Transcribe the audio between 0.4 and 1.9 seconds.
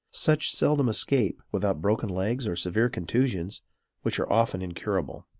seldom escape without